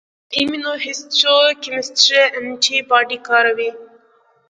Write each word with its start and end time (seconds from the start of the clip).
د 0.29 0.33
ایمونوهیسټوکیمسټري 0.39 2.23
انټي 2.37 2.77
باډي 2.89 3.17
کاروي. 3.27 3.71